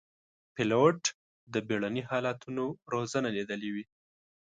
[0.55, 1.01] پیلوټ
[1.53, 2.63] د بېړني حالتونو
[2.93, 3.85] روزنه لیدلې وي.